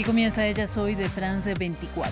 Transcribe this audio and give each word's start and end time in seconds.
Aquí 0.00 0.06
comienza 0.06 0.46
Ella 0.46 0.66
Soy 0.66 0.94
de 0.94 1.10
France 1.10 1.52
24. 1.52 2.10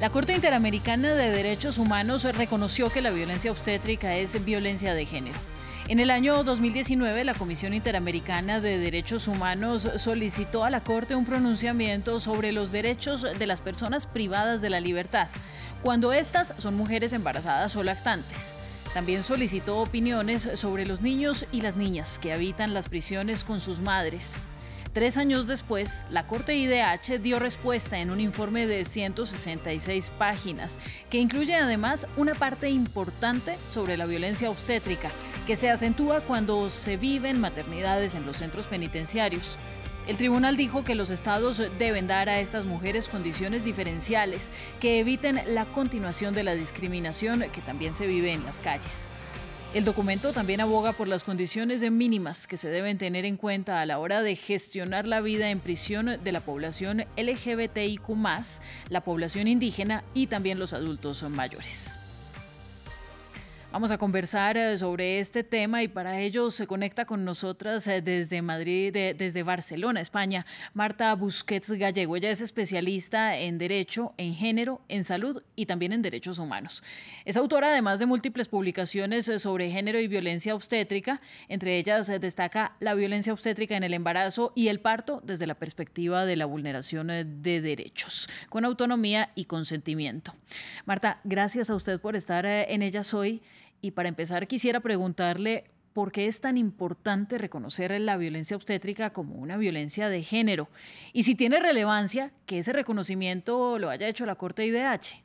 La 0.00 0.10
Corte 0.10 0.34
Interamericana 0.34 1.14
de 1.14 1.30
Derechos 1.30 1.78
Humanos 1.78 2.24
reconoció 2.36 2.90
que 2.90 3.02
la 3.02 3.10
violencia 3.10 3.52
obstétrica 3.52 4.16
es 4.16 4.44
violencia 4.44 4.94
de 4.94 5.06
género. 5.06 5.38
En 5.86 6.00
el 6.00 6.10
año 6.10 6.42
2019, 6.42 7.22
la 7.22 7.34
Comisión 7.34 7.72
Interamericana 7.72 8.58
de 8.58 8.78
Derechos 8.78 9.28
Humanos 9.28 9.88
solicitó 9.98 10.64
a 10.64 10.70
la 10.70 10.80
Corte 10.80 11.14
un 11.14 11.24
pronunciamiento 11.24 12.18
sobre 12.18 12.50
los 12.50 12.72
derechos 12.72 13.24
de 13.38 13.46
las 13.46 13.60
personas 13.60 14.06
privadas 14.06 14.60
de 14.60 14.70
la 14.70 14.80
libertad, 14.80 15.28
cuando 15.82 16.12
éstas 16.12 16.52
son 16.58 16.74
mujeres 16.74 17.12
embarazadas 17.12 17.76
o 17.76 17.84
lactantes. 17.84 18.56
También 18.92 19.22
solicitó 19.22 19.78
opiniones 19.78 20.48
sobre 20.54 20.84
los 20.84 21.00
niños 21.00 21.46
y 21.52 21.60
las 21.60 21.76
niñas 21.76 22.18
que 22.18 22.32
habitan 22.32 22.74
las 22.74 22.88
prisiones 22.88 23.44
con 23.44 23.60
sus 23.60 23.78
madres. 23.78 24.36
Tres 24.92 25.16
años 25.16 25.46
después, 25.46 26.04
la 26.10 26.26
Corte 26.26 26.56
IDH 26.56 27.20
dio 27.20 27.38
respuesta 27.38 28.00
en 28.00 28.10
un 28.10 28.18
informe 28.18 28.66
de 28.66 28.84
166 28.84 30.10
páginas, 30.18 30.80
que 31.08 31.18
incluye 31.18 31.54
además 31.54 32.08
una 32.16 32.34
parte 32.34 32.70
importante 32.70 33.56
sobre 33.68 33.96
la 33.96 34.06
violencia 34.06 34.50
obstétrica, 34.50 35.08
que 35.46 35.54
se 35.54 35.70
acentúa 35.70 36.22
cuando 36.22 36.70
se 36.70 36.96
viven 36.96 37.40
maternidades 37.40 38.16
en 38.16 38.26
los 38.26 38.38
centros 38.38 38.66
penitenciarios. 38.66 39.58
El 40.08 40.16
tribunal 40.16 40.56
dijo 40.56 40.82
que 40.82 40.96
los 40.96 41.10
estados 41.10 41.62
deben 41.78 42.08
dar 42.08 42.28
a 42.28 42.40
estas 42.40 42.64
mujeres 42.64 43.06
condiciones 43.06 43.64
diferenciales 43.64 44.50
que 44.80 44.98
eviten 44.98 45.40
la 45.46 45.66
continuación 45.66 46.34
de 46.34 46.42
la 46.42 46.56
discriminación 46.56 47.44
que 47.52 47.60
también 47.60 47.94
se 47.94 48.08
vive 48.08 48.32
en 48.32 48.44
las 48.44 48.58
calles. 48.58 49.06
El 49.72 49.84
documento 49.84 50.32
también 50.32 50.60
aboga 50.60 50.92
por 50.92 51.06
las 51.06 51.22
condiciones 51.22 51.88
mínimas 51.88 52.48
que 52.48 52.56
se 52.56 52.68
deben 52.68 52.98
tener 52.98 53.24
en 53.24 53.36
cuenta 53.36 53.80
a 53.80 53.86
la 53.86 54.00
hora 54.00 54.20
de 54.20 54.34
gestionar 54.34 55.06
la 55.06 55.20
vida 55.20 55.48
en 55.50 55.60
prisión 55.60 56.18
de 56.24 56.32
la 56.32 56.40
población 56.40 57.04
LGBTIQ, 57.16 58.08
la 58.88 59.00
población 59.02 59.46
indígena 59.46 60.02
y 60.12 60.26
también 60.26 60.58
los 60.58 60.72
adultos 60.72 61.22
mayores. 61.22 61.99
Vamos 63.72 63.92
a 63.92 63.98
conversar 63.98 64.56
eh, 64.56 64.76
sobre 64.76 65.20
este 65.20 65.44
tema 65.44 65.80
y 65.84 65.86
para 65.86 66.18
ello 66.18 66.50
se 66.50 66.66
conecta 66.66 67.04
con 67.04 67.24
nosotras 67.24 67.86
eh, 67.86 68.02
desde 68.02 68.42
Madrid, 68.42 68.92
desde 68.92 69.44
Barcelona, 69.44 70.00
España, 70.00 70.44
Marta 70.74 71.14
Busquets 71.14 71.70
Gallego. 71.70 72.16
Ella 72.16 72.32
es 72.32 72.40
especialista 72.40 73.38
en 73.38 73.58
Derecho, 73.58 74.12
en 74.16 74.34
Género, 74.34 74.80
en 74.88 75.04
Salud 75.04 75.44
y 75.54 75.66
también 75.66 75.92
en 75.92 76.02
Derechos 76.02 76.40
Humanos. 76.40 76.82
Es 77.24 77.36
autora 77.36 77.68
además 77.68 78.00
de 78.00 78.06
múltiples 78.06 78.48
publicaciones 78.48 79.28
eh, 79.28 79.38
sobre 79.38 79.70
género 79.70 80.00
y 80.00 80.08
violencia 80.08 80.56
obstétrica. 80.56 81.20
Entre 81.48 81.78
ellas 81.78 82.08
destaca 82.08 82.72
la 82.80 82.94
violencia 82.94 83.32
obstétrica 83.32 83.76
en 83.76 83.84
el 83.84 83.94
embarazo 83.94 84.52
y 84.56 84.66
el 84.66 84.80
parto 84.80 85.22
desde 85.24 85.46
la 85.46 85.54
perspectiva 85.54 86.24
de 86.24 86.34
la 86.34 86.46
vulneración 86.46 87.06
de 87.06 87.60
derechos, 87.60 88.28
con 88.48 88.64
autonomía 88.64 89.30
y 89.36 89.44
consentimiento. 89.44 90.34
Marta, 90.86 91.20
gracias 91.22 91.70
a 91.70 91.76
usted 91.76 92.00
por 92.00 92.16
estar 92.16 92.44
en 92.44 92.82
ellas 92.82 93.14
hoy. 93.14 93.40
Y 93.80 93.92
para 93.92 94.08
empezar, 94.08 94.46
quisiera 94.46 94.80
preguntarle 94.80 95.64
por 95.92 96.12
qué 96.12 96.26
es 96.26 96.40
tan 96.40 96.56
importante 96.56 97.38
reconocer 97.38 97.98
la 98.00 98.16
violencia 98.16 98.56
obstétrica 98.56 99.12
como 99.12 99.34
una 99.34 99.56
violencia 99.56 100.08
de 100.08 100.22
género 100.22 100.68
y 101.12 101.24
si 101.24 101.34
tiene 101.34 101.58
relevancia 101.58 102.30
que 102.46 102.58
ese 102.58 102.72
reconocimiento 102.72 103.78
lo 103.78 103.90
haya 103.90 104.08
hecho 104.08 104.26
la 104.26 104.36
Corte 104.36 104.64
IDH. 104.66 105.24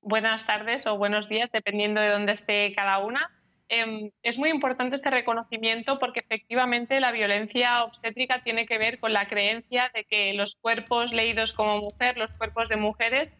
Buenas 0.00 0.44
tardes 0.46 0.84
o 0.86 0.96
buenos 0.96 1.28
días, 1.28 1.48
dependiendo 1.52 2.00
de 2.00 2.08
dónde 2.08 2.32
esté 2.32 2.74
cada 2.74 2.98
una. 2.98 3.30
Em, 3.68 4.10
es 4.22 4.36
muy 4.36 4.50
importante 4.50 4.96
este 4.96 5.10
reconocimiento 5.10 5.98
porque 6.00 6.20
efectivamente 6.20 6.98
la 6.98 7.12
violencia 7.12 7.84
obstétrica 7.84 8.42
tiene 8.42 8.66
que 8.66 8.78
ver 8.78 8.98
con 8.98 9.12
la 9.12 9.28
creencia 9.28 9.90
de 9.94 10.04
que 10.04 10.34
los 10.34 10.56
cuerpos 10.56 11.12
leídos 11.12 11.52
como 11.52 11.78
mujer, 11.78 12.18
los 12.18 12.32
cuerpos 12.32 12.68
de 12.68 12.76
mujeres, 12.76 13.32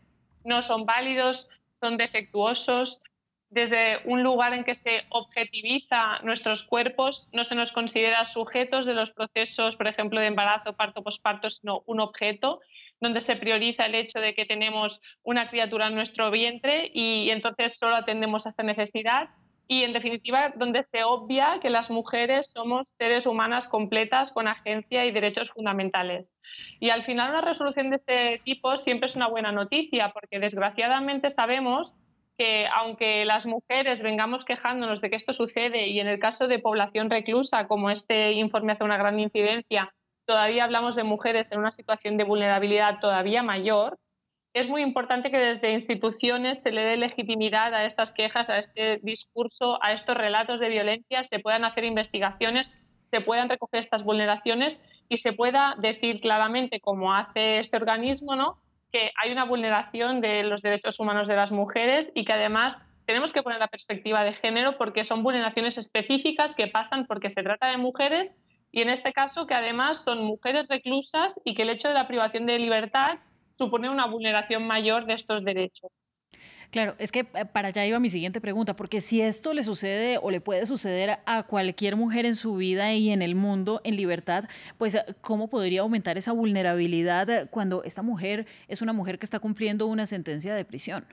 no 0.44 0.62
son 0.62 0.86
válidos, 0.86 1.48
son 1.80 1.96
defectuosos, 1.96 3.02
desde 3.52 3.98
un 4.06 4.22
lugar 4.22 4.54
en 4.54 4.64
que 4.64 4.74
se 4.74 5.02
objetiviza 5.10 6.18
nuestros 6.22 6.62
cuerpos, 6.62 7.28
no 7.32 7.44
se 7.44 7.54
nos 7.54 7.70
considera 7.70 8.26
sujetos 8.26 8.86
de 8.86 8.94
los 8.94 9.12
procesos, 9.12 9.76
por 9.76 9.88
ejemplo, 9.88 10.20
de 10.20 10.28
embarazo, 10.28 10.72
parto, 10.72 11.02
posparto, 11.02 11.50
sino 11.50 11.82
un 11.86 12.00
objeto, 12.00 12.60
donde 12.98 13.20
se 13.20 13.36
prioriza 13.36 13.84
el 13.84 13.94
hecho 13.94 14.20
de 14.20 14.34
que 14.34 14.46
tenemos 14.46 15.00
una 15.22 15.50
criatura 15.50 15.88
en 15.88 15.94
nuestro 15.94 16.30
vientre 16.30 16.90
y 16.94 17.28
entonces 17.28 17.76
solo 17.78 17.96
atendemos 17.96 18.46
a 18.46 18.50
esta 18.50 18.62
necesidad 18.62 19.28
y, 19.68 19.82
en 19.84 19.92
definitiva, 19.92 20.52
donde 20.56 20.82
se 20.82 21.04
obvia 21.04 21.58
que 21.60 21.68
las 21.68 21.90
mujeres 21.90 22.50
somos 22.52 22.94
seres 22.96 23.26
humanas 23.26 23.68
completas 23.68 24.30
con 24.30 24.48
agencia 24.48 25.04
y 25.04 25.12
derechos 25.12 25.50
fundamentales. 25.50 26.32
Y 26.80 26.88
al 26.88 27.04
final 27.04 27.30
una 27.30 27.42
resolución 27.42 27.90
de 27.90 27.96
este 27.96 28.40
tipo 28.44 28.76
siempre 28.78 29.06
es 29.06 29.16
una 29.16 29.28
buena 29.28 29.52
noticia, 29.52 30.10
porque 30.10 30.40
desgraciadamente 30.40 31.28
sabemos 31.28 31.94
que 32.38 32.66
aunque 32.66 33.24
las 33.24 33.46
mujeres 33.46 34.02
vengamos 34.02 34.44
quejándonos 34.44 35.00
de 35.00 35.10
que 35.10 35.16
esto 35.16 35.32
sucede 35.32 35.88
y 35.88 36.00
en 36.00 36.08
el 36.08 36.18
caso 36.18 36.48
de 36.48 36.58
población 36.58 37.10
reclusa, 37.10 37.66
como 37.68 37.90
este 37.90 38.32
informe 38.32 38.72
hace 38.72 38.84
una 38.84 38.96
gran 38.96 39.20
incidencia, 39.20 39.92
todavía 40.26 40.64
hablamos 40.64 40.96
de 40.96 41.04
mujeres 41.04 41.50
en 41.52 41.58
una 41.58 41.72
situación 41.72 42.16
de 42.16 42.24
vulnerabilidad 42.24 43.00
todavía 43.00 43.42
mayor, 43.42 43.98
es 44.54 44.68
muy 44.68 44.82
importante 44.82 45.30
que 45.30 45.38
desde 45.38 45.72
instituciones 45.72 46.58
se 46.62 46.72
le 46.72 46.82
dé 46.82 46.96
legitimidad 46.98 47.74
a 47.74 47.86
estas 47.86 48.12
quejas, 48.12 48.50
a 48.50 48.58
este 48.58 48.98
discurso, 49.02 49.82
a 49.82 49.92
estos 49.94 50.14
relatos 50.14 50.60
de 50.60 50.68
violencia, 50.68 51.24
se 51.24 51.38
puedan 51.38 51.64
hacer 51.64 51.84
investigaciones, 51.84 52.70
se 53.10 53.22
puedan 53.22 53.48
recoger 53.48 53.80
estas 53.80 54.04
vulneraciones 54.04 54.78
y 55.08 55.18
se 55.18 55.32
pueda 55.32 55.74
decir 55.78 56.20
claramente, 56.20 56.80
como 56.80 57.14
hace 57.14 57.60
este 57.60 57.78
organismo, 57.78 58.36
¿no? 58.36 58.58
Que 58.92 59.10
hay 59.16 59.32
una 59.32 59.44
vulneración 59.44 60.20
de 60.20 60.44
los 60.44 60.62
derechos 60.62 61.00
humanos 61.00 61.26
de 61.26 61.36
las 61.36 61.50
mujeres 61.50 62.10
y 62.14 62.24
que 62.24 62.32
además 62.34 62.76
tenemos 63.06 63.32
que 63.32 63.42
poner 63.42 63.58
la 63.58 63.68
perspectiva 63.68 64.22
de 64.22 64.34
género 64.34 64.76
porque 64.76 65.04
son 65.04 65.22
vulneraciones 65.22 65.78
específicas 65.78 66.54
que 66.54 66.68
pasan 66.68 67.06
porque 67.06 67.30
se 67.30 67.42
trata 67.42 67.68
de 67.70 67.78
mujeres 67.78 68.32
y 68.70 68.82
en 68.82 68.90
este 68.90 69.12
caso 69.12 69.46
que 69.46 69.54
además 69.54 70.02
son 70.04 70.22
mujeres 70.24 70.68
reclusas 70.68 71.34
y 71.44 71.54
que 71.54 71.62
el 71.62 71.70
hecho 71.70 71.88
de 71.88 71.94
la 71.94 72.06
privación 72.06 72.46
de 72.46 72.58
libertad 72.58 73.18
supone 73.58 73.88
una 73.90 74.06
vulneración 74.06 74.66
mayor 74.66 75.06
de 75.06 75.14
estos 75.14 75.44
derechos. 75.44 75.90
Claro, 76.72 76.94
es 76.98 77.12
que 77.12 77.20
eh, 77.20 77.44
para 77.52 77.68
allá 77.68 77.84
iba 77.84 78.00
mi 78.00 78.08
siguiente 78.08 78.40
pregunta, 78.40 78.74
porque 78.74 79.02
si 79.02 79.20
esto 79.20 79.52
le 79.52 79.62
sucede 79.62 80.18
o 80.22 80.30
le 80.30 80.40
puede 80.40 80.64
suceder 80.64 81.18
a 81.26 81.42
cualquier 81.42 81.96
mujer 81.96 82.24
en 82.24 82.34
su 82.34 82.56
vida 82.56 82.94
y 82.94 83.10
en 83.10 83.20
el 83.20 83.34
mundo 83.34 83.82
en 83.84 83.96
libertad, 83.96 84.44
pues 84.78 84.94
eh, 84.94 85.04
¿cómo 85.20 85.48
podría 85.48 85.82
aumentar 85.82 86.16
esa 86.16 86.32
vulnerabilidad 86.32 87.28
eh, 87.28 87.46
cuando 87.50 87.84
esta 87.84 88.00
mujer 88.00 88.46
es 88.68 88.80
una 88.80 88.94
mujer 88.94 89.18
que 89.18 89.26
está 89.26 89.38
cumpliendo 89.38 89.86
una 89.86 90.06
sentencia 90.06 90.54
de 90.54 90.64
prisión? 90.64 91.04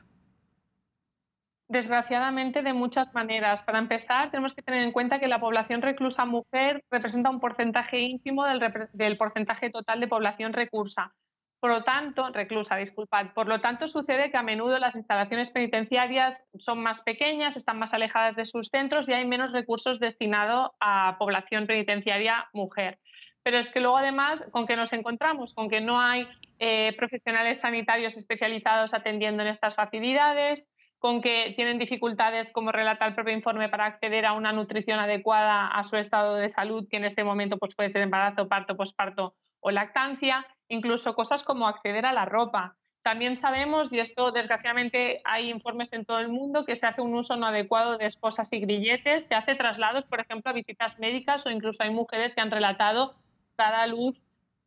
Desgraciadamente, 1.70 2.64
de 2.64 2.74
muchas 2.74 3.14
maneras. 3.14 3.62
Para 3.62 3.78
empezar, 3.78 4.32
tenemos 4.32 4.56
que 4.56 4.64
tener 4.64 4.82
en 4.82 4.92
cuenta 4.92 5.20
que 5.20 5.28
la 5.28 5.40
población 5.40 5.84
reclusa 5.84 6.26
mujer 6.26 6.84
representa 6.90 7.30
un 7.30 7.40
porcentaje 7.40 8.00
ínfimo 8.00 8.44
del, 8.46 9.18
porcentaje 9.18 9.70
total 9.70 10.00
de 10.00 10.08
población 10.08 10.54
recursa. 10.54 11.14
Por 11.60 11.72
lo 11.72 11.84
tanto, 11.84 12.30
reclusa, 12.30 12.78
disculpad. 12.78 13.34
Por 13.34 13.48
lo 13.48 13.60
tanto, 13.60 13.90
sucede 13.90 14.32
que 14.32 14.38
a 14.38 14.44
menudo 14.44 14.80
las 14.80 14.96
instalaciones 14.96 15.50
penitenciarias 15.50 16.38
son 16.58 16.82
más 16.82 17.02
pequeñas, 17.02 17.58
están 17.58 17.78
más 17.80 17.94
alejadas 17.94 18.38
de 18.38 18.46
sus 18.46 18.70
centros 18.70 19.10
y 19.10 19.14
hay 19.14 19.26
menos 19.28 19.52
recursos 19.52 20.00
destinados 20.00 20.72
a 20.80 21.18
población 21.20 21.68
penitenciaria 21.68 22.48
mujer. 22.54 22.98
Pero 23.44 23.58
es 23.58 23.70
que 23.72 23.82
luego, 23.82 23.98
además, 23.98 24.42
¿con 24.52 24.68
qué 24.68 24.78
nos 24.78 24.94
encontramos? 24.94 25.54
Con 25.54 25.70
que 25.70 25.82
no 25.82 26.00
hay 26.00 26.28
eh, 26.60 26.94
profesionales 26.98 27.60
sanitarios 27.60 28.16
especializados 28.16 28.94
atendiendo 28.94 29.44
en 29.44 29.50
estas 29.50 29.76
facilidades, 29.76 30.70
con 30.98 31.22
que 31.22 31.54
tienen 31.56 31.78
dificultades, 31.78 32.52
como 32.52 32.72
relata 32.72 33.06
el 33.06 33.16
propio 33.16 33.34
informe, 33.34 33.68
para 33.68 33.86
acceder 33.86 34.26
a 34.26 34.34
una 34.34 34.54
nutrición 34.54 35.00
adecuada 35.00 35.68
a 35.68 35.84
su 35.84 35.98
estado 35.98 36.36
de 36.36 36.50
salud, 36.50 36.88
que 36.90 36.98
en 36.98 37.06
este 37.06 37.24
momento 37.24 37.58
pues, 37.58 37.76
puede 37.76 37.90
ser 37.90 38.02
embarazo, 38.02 38.48
parto, 38.48 38.78
posparto 38.78 39.36
o 39.62 39.72
lactancia 39.72 40.46
incluso 40.70 41.16
cosas 41.16 41.44
como 41.44 41.68
acceder 41.68 42.06
a 42.06 42.14
la 42.14 42.26
ropa. 42.26 42.78
También 43.02 43.38
sabemos, 43.38 43.92
y 43.92 44.00
esto 44.00 44.32
desgraciadamente 44.32 45.22
hay 45.24 45.50
informes 45.50 45.92
en 45.94 46.06
todo 46.06 46.20
el 46.20 46.30
mundo, 46.30 46.66
que 46.66 46.76
se 46.76 46.86
hace 46.86 47.02
un 47.02 47.16
uso 47.16 47.36
no 47.36 47.48
adecuado 47.48 47.98
de 47.98 48.06
esposas 48.06 48.52
y 48.54 48.60
grilletes, 48.60 49.26
se 49.26 49.36
hace 49.36 49.56
traslados, 49.56 50.06
por 50.06 50.20
ejemplo, 50.20 50.52
a 50.52 50.54
visitas 50.54 50.98
médicas 51.00 51.46
o 51.46 51.50
incluso 51.50 51.84
hay 51.84 51.92
mujeres 51.92 52.36
que 52.36 52.42
han 52.42 52.52
relatado 52.52 53.16
dar 53.58 53.74
a 53.74 53.88
luz 53.88 54.18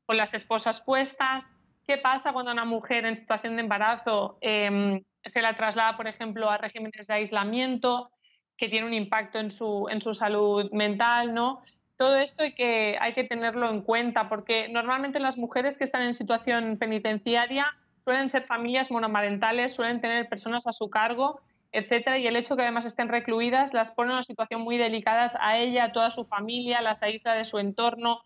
con 0.07 0.17
las 0.17 0.35
esposas 0.35 0.81
puestas. 0.81 1.49
¿Qué 1.87 1.99
pasa 1.99 2.33
cuando 2.33 2.53
una 2.53 2.65
mujer 2.65 3.05
en 3.05 3.17
situación 3.17 3.57
de 3.57 3.63
embarazo 3.63 4.39
em, 4.41 5.03
se 5.25 5.43
la 5.43 5.57
traslada, 5.57 5.97
por 5.97 6.07
ejemplo, 6.07 6.51
a 6.51 6.59
regímenes 6.59 7.07
de 7.07 7.15
aislamiento, 7.15 8.11
que 8.57 8.69
tiene 8.69 8.87
un 8.87 8.95
impacto 8.95 9.39
en 9.39 9.51
su, 9.51 9.89
en 9.91 10.01
su 10.01 10.15
salud 10.15 10.71
mental? 10.73 11.35
¿no? 11.35 11.63
Todo 12.03 12.17
esto 12.17 12.43
hay 12.43 12.53
que, 12.55 12.97
hay 13.01 13.15
que 13.15 13.23
tenerlo 13.23 13.71
en 13.71 13.81
cuenta 13.81 14.29
porque 14.29 14.69
normalmente 14.69 15.21
las 15.21 15.39
mujeres 15.39 15.79
que 15.79 15.85
están 15.85 16.03
en 16.03 16.17
situación 16.17 16.77
penitenciaria 16.77 17.77
suelen 18.03 18.29
ser 18.29 18.43
familias 18.43 18.91
monomarentales, 18.91 19.73
suelen 19.73 20.01
tener 20.01 20.29
personas 20.29 20.67
a 20.67 20.73
su 20.73 20.91
cargo, 20.91 21.41
etcétera, 21.71 22.19
y 22.19 22.27
el 22.27 22.35
hecho 22.35 22.57
que 22.57 22.63
además 22.63 22.87
estén 22.87 23.09
recluidas 23.09 23.73
las 23.73 23.93
pone 23.93 24.11
en 24.11 24.15
una 24.15 24.25
situación 24.25 24.63
muy 24.63 24.79
delicada 24.79 25.31
a 25.39 25.59
ella, 25.59 25.85
a 25.85 25.93
toda 25.93 26.11
su 26.11 26.25
familia, 26.25 26.83
las 26.83 27.05
aísla 27.05 27.35
de 27.35 27.45
su 27.45 27.61
entorno. 27.61 28.23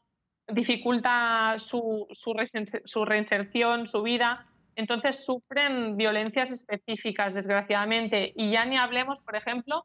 dificulta 0.48 1.56
su, 1.58 2.06
su 2.14 3.04
reinserción, 3.04 3.86
su 3.86 4.02
vida. 4.02 4.46
Entonces 4.74 5.22
sufren 5.22 5.98
violencias 5.98 6.50
específicas, 6.50 7.34
desgraciadamente. 7.34 8.32
Y 8.36 8.52
ya 8.52 8.64
ni 8.64 8.78
hablemos, 8.78 9.20
por 9.20 9.36
ejemplo, 9.36 9.84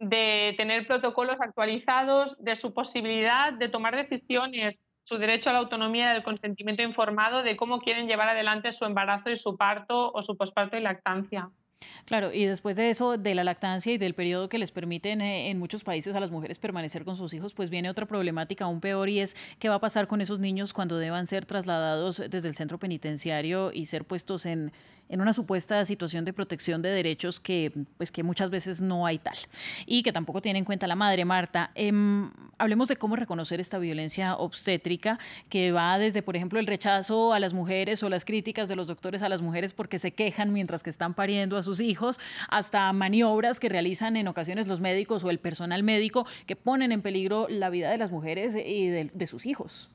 de 0.00 0.54
tener 0.56 0.86
protocolos 0.86 1.40
actualizados, 1.40 2.36
de 2.42 2.56
su 2.56 2.72
posibilidad 2.72 3.52
de 3.52 3.68
tomar 3.68 3.94
decisiones, 3.94 4.80
su 5.04 5.18
derecho 5.18 5.50
a 5.50 5.52
la 5.52 5.58
autonomía 5.60 6.12
del 6.12 6.22
consentimiento 6.22 6.82
informado 6.82 7.42
de 7.42 7.56
cómo 7.56 7.80
quieren 7.80 8.08
llevar 8.08 8.30
adelante 8.30 8.72
su 8.72 8.86
embarazo 8.86 9.30
y 9.30 9.36
su 9.36 9.56
parto 9.56 10.10
o 10.12 10.22
su 10.22 10.36
posparto 10.36 10.76
y 10.76 10.80
lactancia. 10.80 11.50
Claro, 12.04 12.32
y 12.32 12.44
después 12.44 12.76
de 12.76 12.90
eso, 12.90 13.16
de 13.16 13.34
la 13.34 13.44
lactancia 13.44 13.92
y 13.92 13.98
del 13.98 14.14
periodo 14.14 14.48
que 14.48 14.58
les 14.58 14.70
permiten 14.70 15.20
eh, 15.20 15.50
en 15.50 15.58
muchos 15.58 15.84
países 15.84 16.14
a 16.14 16.20
las 16.20 16.30
mujeres 16.30 16.58
permanecer 16.58 17.04
con 17.04 17.16
sus 17.16 17.32
hijos, 17.32 17.54
pues 17.54 17.70
viene 17.70 17.88
otra 17.88 18.06
problemática 18.06 18.64
aún 18.64 18.80
peor 18.80 19.08
y 19.08 19.20
es 19.20 19.36
qué 19.58 19.68
va 19.68 19.76
a 19.76 19.80
pasar 19.80 20.06
con 20.06 20.20
esos 20.20 20.40
niños 20.40 20.72
cuando 20.72 20.98
deban 20.98 21.26
ser 21.26 21.46
trasladados 21.46 22.22
desde 22.28 22.48
el 22.48 22.56
centro 22.56 22.78
penitenciario 22.78 23.70
y 23.72 23.86
ser 23.86 24.04
puestos 24.04 24.44
en, 24.44 24.72
en 25.10 25.20
una 25.20 25.32
supuesta 25.32 25.84
situación 25.84 26.24
de 26.24 26.32
protección 26.32 26.82
de 26.82 26.88
derechos 26.88 27.40
que, 27.40 27.72
pues, 27.96 28.10
que 28.10 28.22
muchas 28.22 28.48
veces 28.48 28.80
no 28.80 29.06
hay 29.06 29.18
tal 29.18 29.36
y 29.84 30.02
que 30.02 30.12
tampoco 30.12 30.40
tiene 30.40 30.60
en 30.60 30.64
cuenta 30.64 30.86
la 30.86 30.96
madre 30.96 31.24
Marta. 31.24 31.70
Em, 31.74 32.30
hablemos 32.58 32.88
de 32.88 32.96
cómo 32.96 33.16
reconocer 33.16 33.60
esta 33.60 33.78
violencia 33.78 34.36
obstétrica 34.36 35.18
que 35.48 35.72
va 35.72 35.98
desde, 35.98 36.22
por 36.22 36.36
ejemplo, 36.36 36.58
el 36.58 36.66
rechazo 36.66 37.32
a 37.32 37.40
las 37.40 37.52
mujeres 37.52 38.02
o 38.02 38.08
las 38.08 38.24
críticas 38.24 38.68
de 38.68 38.76
los 38.76 38.86
doctores 38.86 39.22
a 39.22 39.28
las 39.28 39.42
mujeres 39.42 39.72
porque 39.72 39.98
se 39.98 40.12
quejan 40.12 40.52
mientras 40.52 40.82
que 40.82 40.90
están 40.90 41.14
pariendo 41.14 41.56
a 41.56 41.62
sus 41.62 41.69
hijos, 41.78 42.18
hasta 42.48 42.92
maniobras 42.92 43.60
que 43.60 43.68
realizan 43.68 44.16
en 44.16 44.26
ocasiones 44.26 44.66
los 44.66 44.80
médicos 44.80 45.22
o 45.22 45.30
el 45.30 45.38
personal 45.38 45.84
médico 45.84 46.26
que 46.46 46.56
ponen 46.56 46.90
en 46.90 47.02
peligro 47.02 47.46
la 47.48 47.70
vida 47.70 47.90
de 47.90 47.98
las 47.98 48.10
mujeres 48.10 48.56
y 48.56 48.88
de 48.88 49.26
sus 49.28 49.46
hijos. 49.46 49.90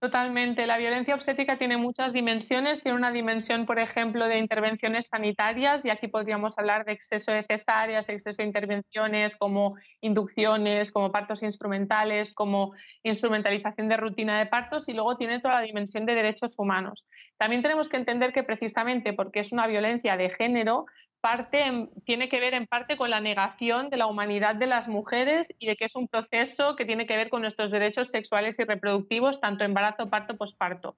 Totalmente. 0.00 0.66
La 0.66 0.78
violencia 0.78 1.14
obstétrica 1.14 1.58
tiene 1.58 1.76
muchas 1.76 2.14
dimensiones. 2.14 2.82
Tiene 2.82 2.96
una 2.96 3.12
dimensión, 3.12 3.66
por 3.66 3.78
ejemplo, 3.78 4.28
de 4.28 4.38
intervenciones 4.38 5.08
sanitarias, 5.08 5.84
y 5.84 5.90
aquí 5.90 6.08
podríamos 6.08 6.56
hablar 6.58 6.86
de 6.86 6.92
exceso 6.92 7.32
de 7.32 7.42
cesáreas, 7.42 8.08
exceso 8.08 8.38
de 8.38 8.46
intervenciones 8.46 9.36
como 9.36 9.76
inducciones, 10.00 10.90
como 10.90 11.12
partos 11.12 11.42
instrumentales, 11.42 12.32
como 12.32 12.72
instrumentalización 13.02 13.90
de 13.90 13.98
rutina 13.98 14.38
de 14.38 14.46
partos, 14.46 14.88
y 14.88 14.94
luego 14.94 15.18
tiene 15.18 15.38
toda 15.38 15.56
la 15.56 15.60
dimensión 15.60 16.06
de 16.06 16.14
derechos 16.14 16.54
humanos. 16.58 17.06
También 17.36 17.60
tenemos 17.60 17.90
que 17.90 17.98
entender 17.98 18.32
que 18.32 18.42
precisamente 18.42 19.12
porque 19.12 19.40
es 19.40 19.52
una 19.52 19.66
violencia 19.66 20.16
de 20.16 20.30
género, 20.30 20.86
parte, 21.20 21.88
tiene 22.04 22.28
que 22.28 22.40
ver 22.40 22.54
en 22.54 22.66
parte 22.66 22.96
con 22.96 23.10
la 23.10 23.20
negación 23.20 23.90
de 23.90 23.96
la 23.96 24.06
humanidad 24.06 24.54
de 24.54 24.66
las 24.66 24.88
mujeres 24.88 25.46
y 25.58 25.66
de 25.66 25.76
que 25.76 25.86
es 25.86 25.94
un 25.94 26.08
proceso 26.08 26.76
que 26.76 26.84
tiene 26.84 27.06
que 27.06 27.16
ver 27.16 27.28
con 27.28 27.42
nuestros 27.42 27.70
derechos 27.70 28.08
sexuales 28.08 28.58
y 28.58 28.64
reproductivos, 28.64 29.40
tanto 29.40 29.64
embarazo, 29.64 30.10
parto, 30.10 30.36
posparto. 30.36 30.96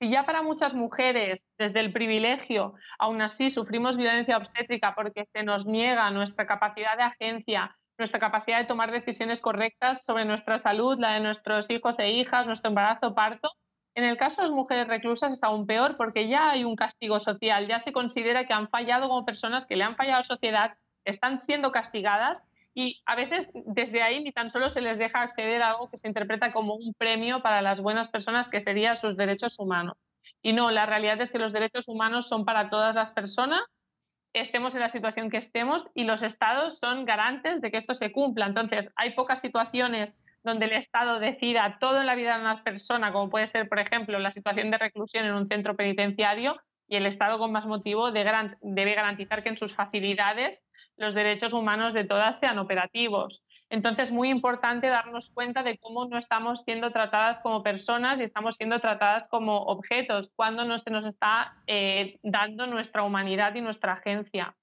Si 0.00 0.10
ya 0.10 0.24
para 0.26 0.42
muchas 0.42 0.74
mujeres, 0.74 1.44
desde 1.58 1.80
el 1.80 1.92
privilegio, 1.92 2.74
aún 2.98 3.20
así 3.20 3.50
sufrimos 3.50 3.96
violencia 3.96 4.36
obstétrica 4.36 4.94
porque 4.94 5.26
se 5.32 5.42
nos 5.42 5.66
niega 5.66 6.10
nuestra 6.10 6.46
capacidad 6.46 6.96
de 6.96 7.02
agencia, 7.02 7.76
nuestra 7.98 8.20
capacidad 8.20 8.58
de 8.58 8.66
tomar 8.66 8.92
decisiones 8.92 9.40
correctas 9.40 10.04
sobre 10.04 10.24
nuestra 10.24 10.58
salud, 10.60 10.98
la 11.00 11.14
de 11.14 11.20
nuestros 11.20 11.68
hijos 11.68 11.98
e 11.98 12.10
hijas, 12.10 12.46
nuestro 12.46 12.68
embarazo, 12.68 13.14
parto, 13.14 13.50
en 13.98 14.04
el 14.04 14.16
caso 14.16 14.40
de 14.40 14.46
las 14.46 14.56
mujeres 14.56 14.86
reclusas 14.86 15.32
es 15.32 15.42
aún 15.42 15.66
peor 15.66 15.96
porque 15.96 16.28
ya 16.28 16.50
hay 16.50 16.62
un 16.62 16.76
castigo 16.76 17.18
social, 17.18 17.66
ya 17.66 17.80
se 17.80 17.92
considera 17.92 18.46
que 18.46 18.52
han 18.52 18.68
fallado 18.68 19.08
como 19.08 19.26
personas 19.26 19.66
que 19.66 19.74
le 19.74 19.82
han 19.82 19.96
fallado 19.96 20.18
a 20.18 20.20
la 20.20 20.24
sociedad, 20.24 20.74
están 21.04 21.44
siendo 21.44 21.72
castigadas 21.72 22.40
y 22.74 23.02
a 23.06 23.16
veces 23.16 23.50
desde 23.52 24.02
ahí 24.02 24.22
ni 24.22 24.30
tan 24.30 24.52
solo 24.52 24.70
se 24.70 24.82
les 24.82 24.98
deja 24.98 25.20
acceder 25.20 25.62
a 25.62 25.70
algo 25.70 25.90
que 25.90 25.98
se 25.98 26.06
interpreta 26.06 26.52
como 26.52 26.76
un 26.76 26.94
premio 26.94 27.42
para 27.42 27.60
las 27.60 27.80
buenas 27.80 28.08
personas 28.08 28.48
que 28.48 28.60
serían 28.60 28.96
sus 28.96 29.16
derechos 29.16 29.58
humanos. 29.58 29.96
Y 30.42 30.52
no, 30.52 30.70
la 30.70 30.86
realidad 30.86 31.20
es 31.20 31.32
que 31.32 31.40
los 31.40 31.52
derechos 31.52 31.88
humanos 31.88 32.28
son 32.28 32.44
para 32.44 32.70
todas 32.70 32.94
las 32.94 33.10
personas, 33.10 33.64
estemos 34.32 34.76
en 34.76 34.80
la 34.80 34.90
situación 34.90 35.28
que 35.28 35.38
estemos 35.38 35.88
y 35.92 36.04
los 36.04 36.22
estados 36.22 36.78
son 36.78 37.04
garantes 37.04 37.60
de 37.60 37.72
que 37.72 37.78
esto 37.78 37.94
se 37.94 38.12
cumpla. 38.12 38.46
Entonces, 38.46 38.92
hay 38.94 39.10
pocas 39.16 39.40
situaciones 39.40 40.14
donde 40.42 40.66
el 40.66 40.72
Estado 40.72 41.18
decida 41.18 41.78
todo 41.80 42.00
en 42.00 42.06
la 42.06 42.14
vida 42.14 42.34
de 42.34 42.42
una 42.42 42.62
persona, 42.62 43.12
como 43.12 43.30
puede 43.30 43.48
ser, 43.48 43.68
por 43.68 43.78
ejemplo, 43.78 44.18
la 44.18 44.32
situación 44.32 44.70
de 44.70 44.78
reclusión 44.78 45.26
en 45.26 45.34
un 45.34 45.48
centro 45.48 45.76
penitenciario, 45.76 46.56
y 46.88 46.96
el 46.96 47.06
Estado 47.06 47.38
con 47.38 47.52
más 47.52 47.66
motivo 47.66 48.10
debe 48.12 48.94
garantizar 48.94 49.42
que 49.42 49.50
en 49.50 49.58
sus 49.58 49.74
facilidades 49.74 50.62
los 50.96 51.14
derechos 51.14 51.52
humanos 51.52 51.92
de 51.92 52.04
todas 52.04 52.38
sean 52.40 52.58
operativos. 52.58 53.44
Entonces, 53.70 54.10
muy 54.10 54.30
importante 54.30 54.88
darnos 54.88 55.30
cuenta 55.30 55.62
de 55.62 55.76
cómo 55.78 56.06
no 56.06 56.16
estamos 56.16 56.62
siendo 56.64 56.90
tratadas 56.90 57.40
como 57.40 57.62
personas 57.62 58.18
y 58.18 58.22
estamos 58.22 58.56
siendo 58.56 58.80
tratadas 58.80 59.28
como 59.28 59.64
objetos, 59.64 60.32
cuando 60.34 60.64
no 60.64 60.78
se 60.78 60.90
nos 60.90 61.04
está 61.04 61.54
eh, 61.66 62.18
dando 62.22 62.66
nuestra 62.66 63.02
humanidad 63.02 63.54
y 63.54 63.60
nuestra 63.60 63.92
agencia 63.92 64.56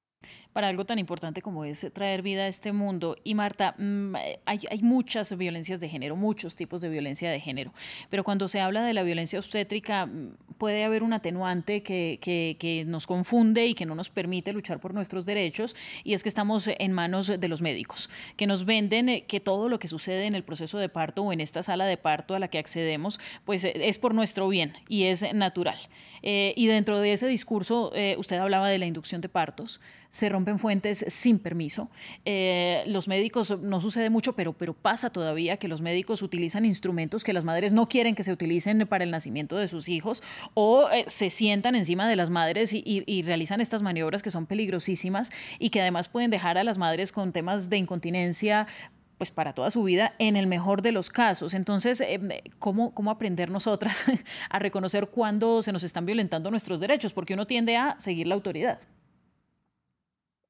para 0.56 0.70
algo 0.70 0.86
tan 0.86 1.00
importante 1.00 1.42
como 1.42 1.66
es 1.66 1.86
traer 1.92 2.22
vida 2.22 2.44
a 2.44 2.48
este 2.48 2.72
mundo. 2.72 3.18
Y 3.26 3.36
Marta, 3.36 3.76
mm, 3.78 4.16
hay, 4.46 4.62
hay, 4.72 4.82
muchas 4.84 5.36
violencias 5.38 5.82
de 5.82 5.90
género, 5.90 6.16
muchos 6.16 6.56
tipos 6.56 6.80
de 6.80 6.88
violencia 6.88 7.30
de 7.30 7.42
género, 7.42 7.74
pero 8.10 8.24
cuando 8.24 8.48
se 8.48 8.62
habla 8.62 8.86
de 8.86 8.94
la 8.94 9.04
violencia 9.04 9.38
obstétrica 9.38 10.06
mm, 10.06 10.38
puede 10.58 10.86
haber 10.86 11.04
un 11.04 11.12
atenuante 11.12 11.84
que, 11.84 12.20
que, 12.22 12.56
que 12.58 12.86
nos 12.86 13.06
confunde 13.06 13.68
y 13.68 13.74
que 13.74 13.86
no 13.86 13.96
nos 13.96 14.10
permite 14.10 14.54
luchar 14.54 14.80
por 14.80 14.94
nuestros 14.94 15.26
derechos, 15.26 15.76
y 16.06 16.14
es 16.14 16.24
que 16.24 16.30
estamos 16.30 16.70
en 16.70 16.92
manos 16.94 17.28
de 17.28 17.48
los 17.50 17.62
médicos, 17.62 18.10
que 18.38 18.48
nos 18.48 18.64
venden 18.64 19.10
eh, 19.10 19.26
que 19.28 19.42
todo 19.42 19.68
lo 19.68 19.78
que 19.78 19.90
sucede 19.90 20.26
en 20.26 20.36
el 20.36 20.46
proceso 20.46 20.78
de 20.78 20.88
parto 20.88 21.24
o 21.24 21.34
en 21.34 21.42
esta 21.42 21.64
sala 21.64 21.86
de 21.86 21.98
parto 21.98 22.34
a 22.34 22.40
la 22.40 22.48
que 22.48 22.60
accedemos, 22.60 23.20
pues 23.44 23.66
eh, 23.66 23.74
es 23.76 24.00
por 24.00 24.14
nuestro 24.14 24.48
bien 24.48 24.72
y 24.88 25.04
es 25.04 25.34
natural. 25.34 25.78
Eh, 26.24 26.54
y 26.56 26.68
dentro 26.68 27.00
de 27.00 27.12
ese 27.12 27.28
discurso, 27.28 27.92
usted 28.18 28.38
hablaba 28.38 28.70
de 28.70 28.80
la 28.80 28.86
inducción 28.86 29.22
de 29.22 29.30
partos, 29.30 29.80
se 30.10 30.30
rompen 30.46 30.60
fuentes 30.60 31.04
sin 31.08 31.40
permiso. 31.40 31.90
Eh, 32.24 32.84
los 32.86 33.08
médicos, 33.08 33.58
no 33.62 33.82
sucede 33.82 34.12
mucho, 34.12 34.34
pero, 34.34 34.54
pero 34.54 34.74
pasa 34.74 35.10
todavía 35.10 35.58
que 35.58 35.68
los 35.68 35.82
médicos 35.82 36.22
utilizan 36.22 36.66
instrumentos 36.66 37.24
que 37.24 37.34
las 37.34 37.44
madres 37.44 37.74
no 37.74 37.88
quieren 37.90 38.14
que 38.14 38.24
se 38.24 38.32
utilicen 38.32 38.86
para 38.88 39.04
el 39.04 39.12
nacimiento 39.12 39.58
de 39.58 39.68
sus 39.68 39.90
hijos 39.90 40.22
o 40.54 40.88
eh, 40.92 41.06
se 41.08 41.32
sientan 41.32 41.76
encima 41.76 42.08
de 42.08 42.16
las 42.16 42.30
madres 42.30 42.74
y, 42.74 42.84
y, 42.86 43.22
realizan 43.24 43.60
estas 43.60 43.82
maniobras 43.82 44.22
que 44.22 44.30
son 44.30 44.46
peligrosísimas 44.46 45.32
y 45.58 45.72
que 45.72 45.82
además 45.82 46.10
pueden 46.10 46.30
dejar 46.30 46.60
a 46.60 46.64
las 46.64 46.78
madres 46.78 47.12
con 47.12 47.32
temas 47.32 47.70
de 47.70 47.78
incontinencia 47.78 48.68
pues 49.18 49.32
para 49.32 49.54
toda 49.54 49.72
su 49.72 49.82
vida 49.84 50.14
en 50.20 50.36
el 50.36 50.46
mejor 50.46 50.84
de 50.84 50.92
los 50.92 51.10
casos. 51.10 51.54
Entonces, 51.54 52.02
eh, 52.02 52.44
¿cómo, 52.60 52.94
¿cómo 52.94 53.10
aprender 53.10 53.50
nosotras 53.50 54.04
a 54.50 54.60
reconocer 54.60 55.08
cuándo 55.08 55.64
se 55.64 55.72
nos 55.72 55.84
están 55.84 56.06
violentando 56.06 56.52
nuestros 56.52 56.80
derechos? 56.80 57.14
Porque 57.14 57.34
uno 57.34 57.48
tiende 57.48 57.78
a 57.78 58.00
seguir 58.00 58.28
la 58.28 58.36
autoridad. 58.36 58.80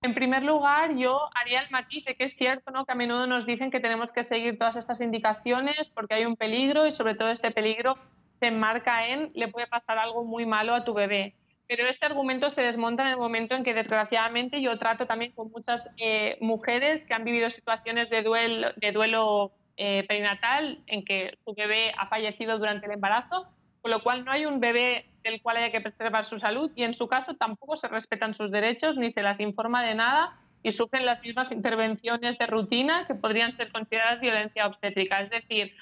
En 0.06 0.14
primer 0.14 0.44
lugar, 0.44 0.96
yo 0.96 1.20
haría 1.34 1.62
el 1.62 1.72
matiz 1.72 2.06
de 2.06 2.14
que 2.14 2.26
es 2.26 2.36
cierto 2.36 2.70
¿no? 2.70 2.86
que 2.86 2.92
a 2.92 2.96
menudo 2.96 3.26
nos 3.26 3.48
dicen 3.48 3.72
que 3.72 3.80
tenemos 3.80 4.12
que 4.12 4.24
seguir 4.24 4.56
todas 4.60 4.76
estas 4.76 5.02
indicaciones 5.02 5.90
porque 5.90 6.14
hay 6.14 6.26
un 6.26 6.36
peligro 6.36 6.86
y 6.86 6.92
sobre 6.92 7.16
todo 7.16 7.30
este 7.32 7.50
peligro 7.50 7.98
se 8.40 8.46
enmarca 8.46 9.08
en 9.08 9.32
le 9.34 9.48
puede 9.48 9.66
pasar 9.66 9.98
algo 9.98 10.24
muy 10.24 10.46
malo 10.46 10.76
a 10.76 10.84
tu 10.84 10.94
bebé. 10.94 11.34
Pero 11.68 11.88
este 11.88 12.06
argumento 12.06 12.52
se 12.52 12.62
desmonta 12.62 13.02
en 13.02 13.10
el 13.10 13.18
momento 13.18 13.56
en 13.56 13.64
que 13.64 13.74
desgraciadamente 13.74 14.62
yo 14.62 14.78
trato 14.78 15.08
también 15.08 15.32
con 15.32 15.50
muchas 15.50 15.90
eh, 15.98 16.38
mujeres 16.40 17.04
que 17.08 17.16
han 17.16 17.24
vivido 17.24 17.50
situaciones 17.50 18.12
de 18.12 18.22
duelo, 18.22 18.68
de 18.76 18.92
duelo 18.92 19.54
eh, 19.76 20.06
perinatal 20.08 20.84
en 20.86 21.04
que 21.04 21.36
su 21.44 21.56
bebé 21.56 21.94
ha 21.98 22.06
fallecido 22.06 22.60
durante 22.60 22.86
el 22.86 22.92
embarazo 22.92 23.48
con 23.82 23.90
lo 23.90 24.04
cual 24.04 24.24
no 24.24 24.32
hay 24.32 24.46
un 24.46 24.60
bebé 24.60 25.06
del 25.25 25.41
cual 25.41 25.58
haya 25.58 25.72
que 25.72 25.82
preservar 25.82 26.25
su 26.27 26.39
salud 26.39 26.72
y 26.75 26.84
en 26.84 26.94
su 26.94 27.08
caso 27.08 27.34
tampoco 27.34 27.75
se 27.77 27.88
respetan 27.88 28.36
sus 28.36 28.51
derechos 28.51 28.96
ni 28.96 29.12
se 29.12 29.24
las 29.24 29.39
informa 29.39 29.84
de 29.84 29.96
nada 29.96 30.39
y 30.62 30.72
sufren 30.72 31.05
las 31.05 31.22
mismas 31.22 31.51
intervenciones 31.51 32.38
de 32.38 32.46
rutina 32.46 33.05
que 33.08 33.15
podrían 33.15 33.58
ser 33.58 33.72
consideradas 33.72 34.22
violencia 34.22 34.67
obstétrica. 34.67 35.22
Es 35.22 35.32
decir, 35.32 35.75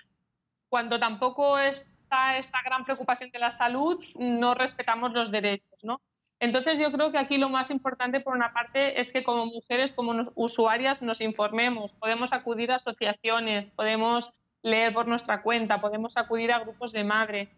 cuando 0.69 0.97
tampoco 0.97 1.59
está 1.59 2.37
esta 2.37 2.61
gran 2.63 2.85
preocupación 2.85 3.31
de 3.31 3.39
la 3.39 3.51
salud, 3.51 4.01
no 4.15 4.55
respetamos 4.55 5.11
los 5.11 5.29
derechos, 5.29 5.79
¿no? 5.83 6.01
Entonces 6.39 6.79
yo 6.79 6.91
creo 6.91 7.11
que 7.11 7.17
aquí 7.17 7.37
lo 7.37 7.49
más 7.49 7.69
importante 7.69 8.19
por 8.21 8.35
una 8.35 8.53
parte 8.53 8.99
es 8.99 9.11
que 9.11 9.23
como 9.23 9.45
mujeres, 9.45 9.93
como 9.93 10.31
usuarias, 10.35 11.01
nos 11.01 11.21
informemos, 11.21 11.93
podemos 11.93 12.33
acudir 12.33 12.71
a 12.71 12.77
asociaciones, 12.77 13.69
podemos 13.71 14.29
leer 14.61 14.93
por 14.93 15.07
nuestra 15.07 15.41
cuenta, 15.41 15.81
podemos 15.81 16.17
acudir 16.17 16.51
a 16.51 16.59
grupos 16.59 16.91
de 16.91 17.03
madre, 17.03 17.49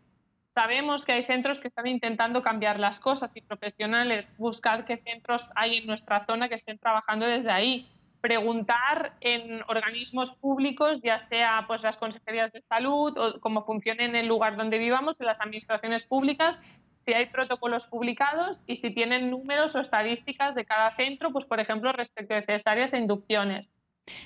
Sabemos 0.56 1.04
que 1.04 1.12
hay 1.12 1.26
centros 1.26 1.60
que 1.60 1.68
están 1.68 1.86
intentando 1.86 2.42
cambiar 2.42 2.80
las 2.80 3.02
cosas 3.02 3.36
y 3.36 3.42
profesionales, 3.42 4.26
buscar 4.38 4.86
qué 4.86 4.96
centros 4.96 5.46
hay 5.54 5.80
en 5.80 5.86
nuestra 5.86 6.26
zona 6.26 6.48
que 6.48 6.56
estén 6.56 6.80
trabajando 6.80 7.26
desde 7.26 7.52
ahí, 7.52 7.90
preguntar 8.22 9.18
en 9.20 9.62
organismos 9.68 10.32
públicos, 10.38 11.02
ya 11.04 11.28
sea 11.28 11.66
pues 11.68 11.84
las 11.84 11.98
consejerías 11.98 12.54
de 12.54 12.62
salud 12.70 13.18
o 13.18 13.42
cómo 13.42 13.66
funciona 13.66 14.06
en 14.06 14.16
el 14.16 14.28
lugar 14.28 14.56
donde 14.56 14.78
vivamos, 14.78 15.20
en 15.20 15.26
las 15.26 15.42
administraciones 15.42 16.04
públicas, 16.04 16.58
si 17.04 17.12
hay 17.12 17.26
protocolos 17.26 17.86
publicados 17.88 18.62
y 18.66 18.78
si 18.78 18.92
tienen 18.92 19.32
números 19.32 19.76
o 19.76 19.82
estadísticas 19.82 20.56
de 20.56 20.64
cada 20.64 20.96
centro, 20.96 21.34
pues 21.34 21.44
por 21.44 21.60
ejemplo 21.60 21.92
respecto 21.92 22.34
de 22.34 22.44
cesáreas 22.44 22.94
e 22.94 22.98
inducciones. 22.98 23.74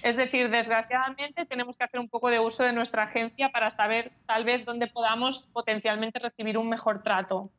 Es 0.03 0.17
decir, 0.17 0.49
desgraciadamente 0.49 1.45
tenemos 1.45 1.77
que 1.77 1.83
hacer 1.83 1.99
un 1.99 2.09
poco 2.09 2.29
de 2.29 2.39
uso 2.39 2.63
de 2.63 2.73
nuestra 2.73 3.03
agencia 3.03 3.49
para 3.49 3.69
saber 3.71 4.11
tal 4.25 4.43
vez 4.43 4.65
dónde 4.65 4.87
podamos 4.87 5.47
potencialmente 5.53 6.19
recibir 6.19 6.57
un 6.57 6.69
mejor 6.69 7.03
trato. 7.03 7.49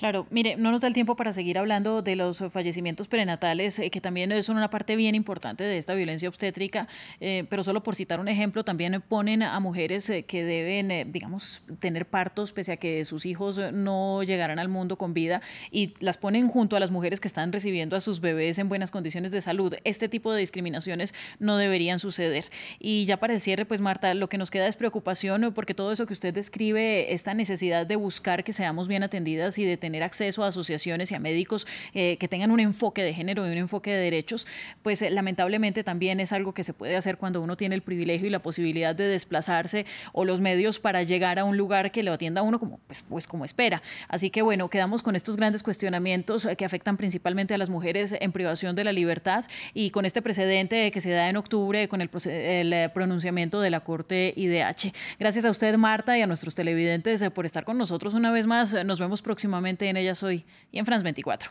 Claro, 0.00 0.26
mire, 0.30 0.56
no 0.56 0.70
nos 0.70 0.80
da 0.80 0.88
el 0.88 0.94
tiempo 0.94 1.14
para 1.14 1.34
seguir 1.34 1.58
hablando 1.58 2.00
de 2.00 2.16
los 2.16 2.42
fallecimientos 2.50 3.06
prenatales, 3.06 3.78
eh, 3.78 3.90
que 3.90 4.00
también 4.00 4.42
son 4.42 4.56
una 4.56 4.70
parte 4.70 4.96
bien 4.96 5.14
importante 5.14 5.62
de 5.62 5.76
esta 5.76 5.92
violencia 5.92 6.26
obstétrica, 6.26 6.88
eh, 7.20 7.44
pero 7.50 7.62
solo 7.62 7.82
por 7.82 7.94
citar 7.94 8.18
un 8.18 8.26
ejemplo, 8.26 8.64
también 8.64 9.02
ponen 9.06 9.42
a 9.42 9.60
mujeres 9.60 10.08
eh, 10.08 10.22
que 10.22 10.42
deben, 10.42 11.12
digamos, 11.12 11.60
tener 11.80 12.06
partos 12.06 12.52
pese 12.52 12.72
a 12.72 12.76
que 12.78 13.04
sus 13.04 13.26
hijos 13.26 13.60
no 13.74 14.22
llegaran 14.22 14.58
al 14.58 14.68
mundo 14.68 14.96
con 14.96 15.12
vida 15.12 15.42
y 15.70 15.92
las 16.00 16.16
ponen 16.16 16.48
junto 16.48 16.76
a 16.76 16.80
las 16.80 16.90
mujeres 16.90 17.20
que 17.20 17.28
están 17.28 17.52
recibiendo 17.52 17.94
a 17.94 18.00
sus 18.00 18.20
bebés 18.20 18.58
en 18.58 18.70
buenas 18.70 18.90
condiciones 18.90 19.32
de 19.32 19.42
salud. 19.42 19.74
Este 19.84 20.08
tipo 20.08 20.32
de 20.32 20.40
discriminaciones 20.40 21.14
no 21.38 21.58
deberían 21.58 21.98
suceder. 21.98 22.46
Y 22.78 23.04
ya 23.04 23.18
para 23.18 23.34
el 23.34 23.42
cierre, 23.42 23.66
pues 23.66 23.82
Marta, 23.82 24.14
lo 24.14 24.30
que 24.30 24.38
nos 24.38 24.50
queda 24.50 24.66
es 24.66 24.76
preocupación 24.76 25.52
porque 25.54 25.74
todo 25.74 25.92
eso 25.92 26.06
que 26.06 26.14
usted 26.14 26.32
describe, 26.32 27.12
esta 27.12 27.34
necesidad 27.34 27.86
de 27.86 27.96
buscar 27.96 28.44
que 28.44 28.54
seamos 28.54 28.88
bien 28.88 29.02
atendidas 29.02 29.58
y 29.60 29.64
de 29.64 29.76
tener 29.76 30.02
acceso 30.02 30.42
a 30.44 30.48
asociaciones 30.48 31.10
y 31.10 31.14
a 31.14 31.20
médicos 31.20 31.66
eh, 31.94 32.16
que 32.18 32.28
tengan 32.28 32.50
un 32.50 32.60
enfoque 32.60 33.02
de 33.02 33.14
género 33.14 33.46
y 33.46 33.50
un 33.50 33.58
enfoque 33.58 33.90
de 33.90 33.98
derechos, 33.98 34.46
pues 34.82 35.02
eh, 35.02 35.10
lamentablemente 35.10 35.84
también 35.84 36.20
es 36.20 36.32
algo 36.32 36.54
que 36.54 36.64
se 36.64 36.72
puede 36.72 36.96
hacer 36.96 37.16
cuando 37.16 37.40
uno 37.40 37.56
tiene 37.56 37.74
el 37.74 37.82
privilegio 37.82 38.26
y 38.26 38.30
la 38.30 38.40
posibilidad 38.40 38.94
de 38.94 39.06
desplazarse 39.06 39.86
o 40.12 40.24
los 40.24 40.40
medios 40.40 40.78
para 40.78 41.02
llegar 41.02 41.38
a 41.38 41.44
un 41.44 41.56
lugar 41.56 41.90
que 41.90 42.02
lo 42.02 42.12
atienda 42.12 42.40
a 42.40 42.44
uno 42.44 42.58
como, 42.58 42.78
pues, 42.86 43.02
pues 43.02 43.26
como 43.26 43.44
espera. 43.44 43.82
Así 44.08 44.30
que 44.30 44.42
bueno, 44.42 44.68
quedamos 44.68 45.02
con 45.02 45.16
estos 45.16 45.36
grandes 45.36 45.62
cuestionamientos 45.62 46.44
eh, 46.44 46.56
que 46.56 46.64
afectan 46.64 46.96
principalmente 46.96 47.54
a 47.54 47.58
las 47.58 47.70
mujeres 47.70 48.14
en 48.18 48.32
privación 48.32 48.74
de 48.76 48.84
la 48.84 48.92
libertad 48.92 49.44
y 49.74 49.90
con 49.90 50.04
este 50.04 50.22
precedente 50.22 50.90
que 50.90 51.00
se 51.00 51.10
da 51.10 51.28
en 51.28 51.36
octubre 51.36 51.88
con 51.88 52.00
el, 52.00 52.10
el 52.26 52.90
pronunciamiento 52.90 53.60
de 53.60 53.70
la 53.70 53.80
Corte 53.80 54.32
IDH. 54.36 54.92
Gracias 55.18 55.44
a 55.44 55.50
usted, 55.50 55.76
Marta, 55.76 56.16
y 56.18 56.22
a 56.22 56.26
nuestros 56.26 56.54
televidentes 56.54 57.22
por 57.30 57.46
estar 57.46 57.64
con 57.64 57.78
nosotros 57.78 58.14
una 58.14 58.30
vez 58.30 58.46
más. 58.46 58.74
Nos 58.84 58.98
vemos 59.00 59.22
próximamente 59.40 59.88
en 59.88 59.96
Ella 59.96 60.14
Soy 60.14 60.44
y 60.70 60.78
en 60.78 60.84
France 60.84 61.02
24. 61.02 61.50